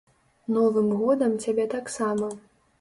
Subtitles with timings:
[0.55, 2.35] Новым годам цябе таксама!